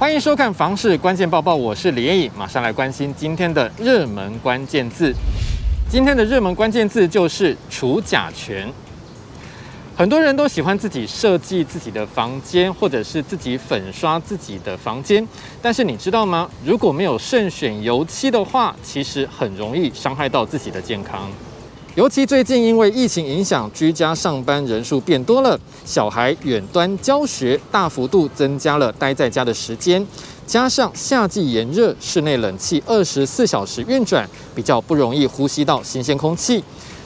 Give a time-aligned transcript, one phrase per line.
[0.00, 5.14] 欢迎收看《房市关键报报》，我是李彦颖，马上来关心今天的热门关键字。
[5.90, 8.66] 今天的热门关键字就是除甲醛。
[9.94, 15.28] 很多人都喜欢自己设计自己的房间，或者是自己粉刷自己的房间。
[15.60, 16.48] 但是你知道吗？
[16.64, 21.30] 如果没有慎选油漆的话，其实很容易伤害到自己的健康。
[21.96, 30.06] 尤其最近因为疫情影响，居家上班人数变多了，小孩远端教学大幅度增加了待在家的时间，
[30.46, 36.62] 加上夏季炎热，室内冷气二十四小时运转，比较不容易呼吸到新鲜空气。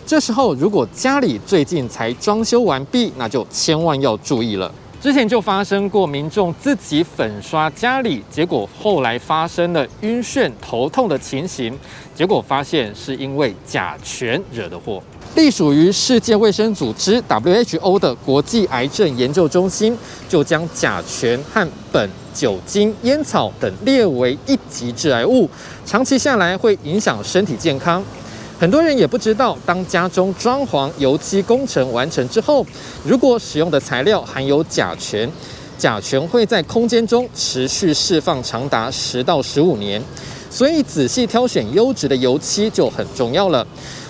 [0.06, 4.70] 这时候如果家里最近才装修完毕，那就千万要注意了。
[5.04, 11.78] 之前就发生过民众自己粉刷家里，结果后来发生了晕眩、头痛的情形，
[12.14, 15.02] 结果发现是因为甲醛惹的祸。
[15.34, 19.94] 隶属于世界卫生组织 WHO 的国际癌症研究中心，
[20.27, 25.46] 就将甲醛和苯、酒精、烟草等列为一级致癌物，
[25.84, 28.02] 长期下来会影响身体健康。
[28.65, 32.67] 很多人也不知道，当家中装潢、油漆工程完成之后，
[33.05, 35.31] 如果使用的材料含有甲醛，
[35.77, 40.03] 甲醛会在空间中持续释放长达十到十五年，
[40.48, 43.67] 所以仔细挑选优质的油漆就很重要了。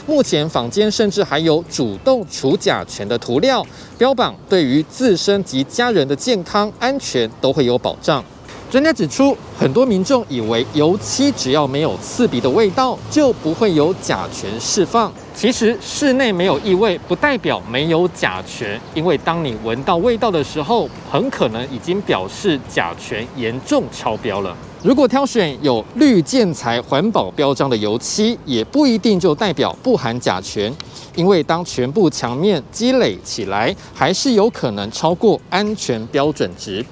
[0.07, 3.67] 目前坊间甚至还有主动除甲醛的涂料，
[3.99, 8.25] 标榜对于自身及家人的健康安全都会有保障。
[8.75, 15.13] 专家指出，很多民众以为油漆只要没有刺鼻的味道，就不会有甲醛释放。
[15.33, 24.57] 其实室内没有异味，不代表没有甲醛，因为当你闻到味道的时候，很可能已经表示甲醛严重超标了。
[24.83, 30.75] 如果挑选有绿建材环保标章的油漆，也不一定就代表不含甲醛，
[31.15, 36.85] 因为当全部墙面积累起来，还是有可能超过安全标准值。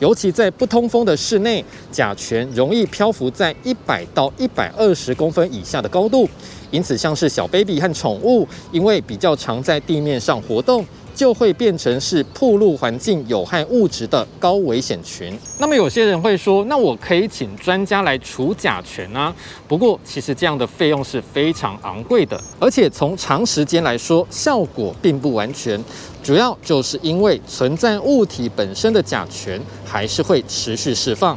[0.00, 1.62] 尤其在不通风的室内，
[1.92, 6.28] 甲醛容易漂浮在一百到一百二十公分以下的高度，
[6.70, 10.84] 因此像是小 baby 和宠物，因为比较常在地面上活动，
[11.20, 15.38] 就会变成是暴露环境有害物质的高危险群。
[15.58, 19.30] 那么有些人会说，那我可以请专家来除甲醛啊？
[19.68, 25.78] 不过其实这样的费用是非常昂贵的，而且从长时间来说，效果并不完全。
[26.22, 31.36] 主要就是因为存在物体本身的甲醛还是会持续释放。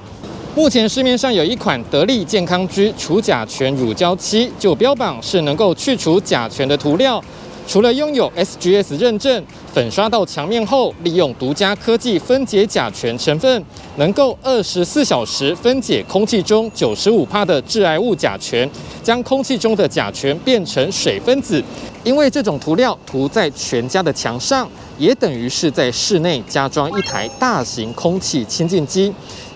[0.56, 7.22] 目前市面上有一款得力健康居除甲醛乳胶漆，就标榜是能够去除甲醛的涂料。
[7.66, 9.44] 除了拥有 SGS 认证，
[9.74, 13.66] 粉刷到墙面后，利用独家科技分解甲醛成分，
[13.96, 18.70] 能够二十四小时分解空气中九十五帕的致癌物甲醛，
[19.02, 21.64] 将空气中的甲醛变成水分子。
[22.04, 29.12] 因为这种涂料涂在全家的墙上，也等于是在室内加装一台大型空气清净机，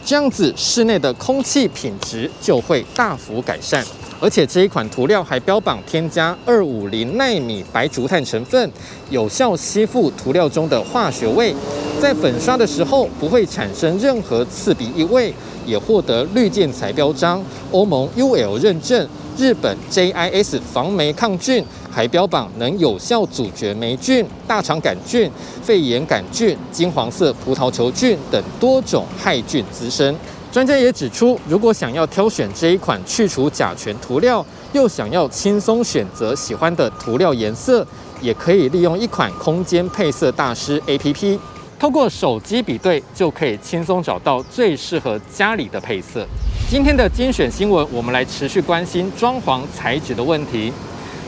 [0.08, 3.86] 这样子室内的空气品质就会大幅改善。
[4.22, 8.72] 而且这一款涂料还标榜添加二五零奈米白竹炭成分，
[9.10, 11.54] 有效吸附涂料中的化学味，
[12.02, 15.34] 在粉刷的时候不会产生任何刺鼻异味，
[15.66, 19.06] 也获得绿建材标章、欧盟 UL 认证、
[19.38, 21.62] 日本 JIS 防霉抗菌，
[21.98, 25.28] 还标榜能有效阻绝霉菌、大肠杆菌、
[25.64, 30.16] 肺炎杆菌、金黄色葡萄球菌等多种害菌滋生。
[30.52, 37.84] 专家也指出，如果想要挑选这一款去除甲醛涂料，又想要轻松选择喜欢的涂料颜色，
[38.22, 41.40] 也可以利用一款空间配色大师 APP，
[41.80, 46.24] 透过手机比对，就可以轻松找到最适合家里的配色。
[46.70, 50.72] 今天的精选新闻，我们来持续关心装潢材质的问题。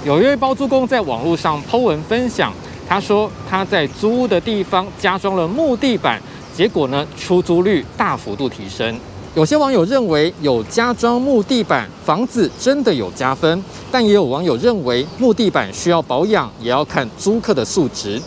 [0.05, 2.53] 有一位包租公在网络上 po 文分享，
[2.87, 6.21] 他说他在租屋的地方加装了木地板。
[6.55, 8.97] 结果呢，出租率大幅度提升。
[9.35, 18.21] 有些网友认为有加装木地板，房子真的有加分，但也有网友认为木地板需要保养，也要看租客的素质。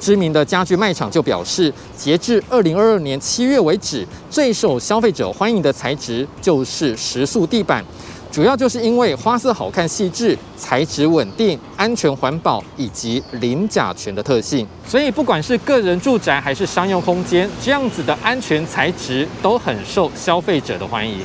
[0.00, 7.84] 知名的家具卖场就表示，截至二零二二年七月为止，最受消费者欢迎的材质就是石塑地板。
[8.32, 21.18] 主要就是因为花色好看、细致，材质稳定、安全环保以及零甲醛的特性，所以不管是个人住宅还是商用空间，这样子的安全材质都很受消费者的欢迎。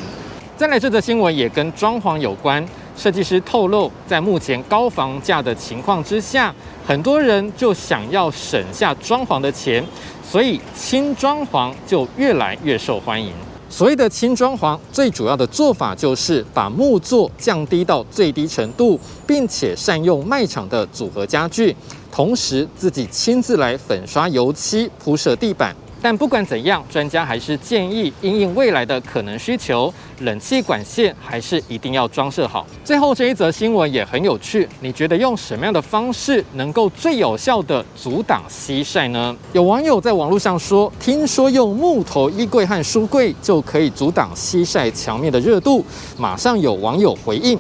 [0.58, 2.64] 再来，这则新闻也跟装潢有关。
[2.98, 6.54] 设计师透露，在目前高房价的情况之下，
[6.86, 9.82] 很多人就想要省下装潢的钱，
[10.30, 13.32] 所以轻装潢就越来越受欢迎。
[13.70, 21.76] 所谓的轻装潢，最主要的做法就是把木作降低到最低程度，并且善用卖场的组合家具，
[22.12, 25.76] 同时自己亲自来粉刷油漆、铺设地板。
[26.02, 32.66] 但不管怎样，专家还是建议，因应未来的可能需求，冷气管线还是一定要装设好。
[32.84, 39.36] 最后这一则新闻也很有趣，你觉得用什么样的方式能够最有效地阻挡西晒呢？
[39.54, 45.86] 有网友在网络上说，听说用木头衣柜和书柜就可以阻挡西晒墙面的热度。
[46.18, 47.58] 马上有网友回应，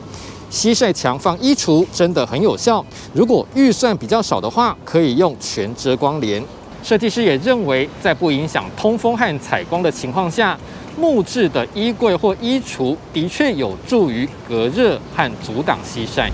[0.49, 2.83] 西晒墙放衣橱真的很有效。
[3.13, 6.43] 如果预算比较少的话，可以用全遮光帘。
[6.83, 10.57] 设计师也认为，在不影响通风和采光的情况下，
[10.97, 16.31] 木质的衣柜或衣橱的确有助于隔热和阻挡西晒。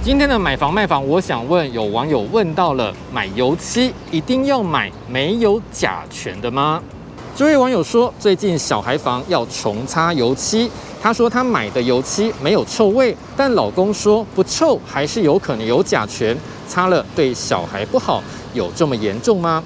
[0.00, 6.80] 今天的买房卖房，我想问有网友问到了：买油漆一定要买没有甲醛的吗？
[7.34, 10.70] 这位网友说，最近小孩房要重擦油漆，
[11.02, 16.36] 他说他买的油漆没有臭味，但老公说不臭，还是有可能有甲醛，
[16.68, 18.22] 擦了对小孩不好，
[18.54, 19.62] 有这么严重吗？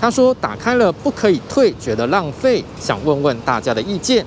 [0.00, 4.24] 他说打开了不可以退，觉得浪费，想问问大家的意见。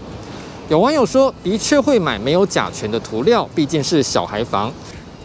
[0.67, 4.71] 有网友说，的确会买没有甲醛的涂料，毕竟是小孩房。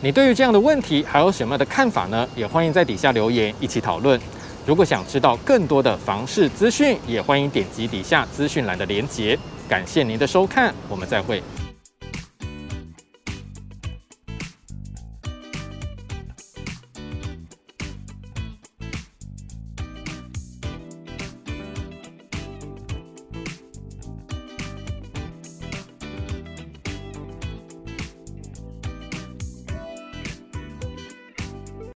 [0.00, 2.28] 你对于这样的问题还有什么样的看法呢？
[2.36, 4.20] 也欢迎在底下留言一起讨论。
[4.66, 9.38] 如果想知道更多的房市资讯，也欢迎点击底下资讯栏的连结。
[9.68, 11.42] 感谢您的收看，我们再会。